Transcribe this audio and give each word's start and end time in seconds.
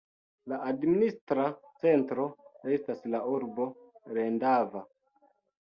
La 0.53 0.57
administra 0.69 1.43
centro 1.83 2.25
estas 2.79 3.05
la 3.17 3.21
urbo 3.35 3.71
Lendava. 4.17 4.87